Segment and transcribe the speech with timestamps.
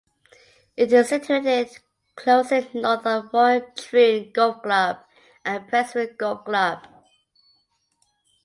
[0.75, 1.69] It is situated
[2.15, 4.97] closely north of Royal Troon Golf Club
[5.45, 6.87] and Prestwick Golf Club.